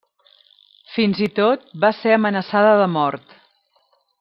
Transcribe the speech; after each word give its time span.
Fins 0.93 1.21
i 1.25 1.27
tot 1.41 1.67
va 1.85 1.93
ser 1.99 2.15
amenaçada 2.15 2.73
de 2.83 2.89
mort. 2.97 3.39